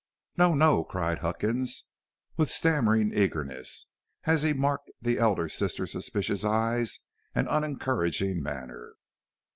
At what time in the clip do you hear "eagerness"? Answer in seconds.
3.15-3.85